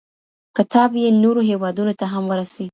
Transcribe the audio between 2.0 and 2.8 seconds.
هم ورسېد.